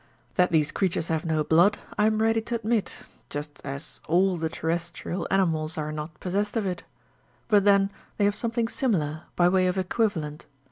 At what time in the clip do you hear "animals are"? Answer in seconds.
5.29-5.91